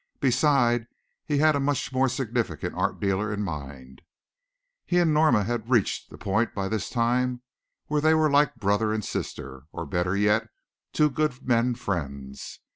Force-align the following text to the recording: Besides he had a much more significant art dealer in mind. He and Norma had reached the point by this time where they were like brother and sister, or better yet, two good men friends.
Besides 0.19 0.87
he 1.27 1.37
had 1.37 1.55
a 1.55 1.59
much 1.59 1.93
more 1.93 2.09
significant 2.09 2.73
art 2.73 2.99
dealer 2.99 3.31
in 3.31 3.43
mind. 3.43 4.01
He 4.87 4.97
and 4.97 5.13
Norma 5.13 5.43
had 5.43 5.69
reached 5.69 6.09
the 6.09 6.17
point 6.17 6.55
by 6.55 6.69
this 6.69 6.89
time 6.89 7.43
where 7.85 8.01
they 8.01 8.15
were 8.15 8.27
like 8.27 8.55
brother 8.55 8.91
and 8.91 9.05
sister, 9.05 9.65
or 9.71 9.85
better 9.85 10.17
yet, 10.17 10.47
two 10.91 11.11
good 11.11 11.45
men 11.47 11.75
friends. 11.75 12.61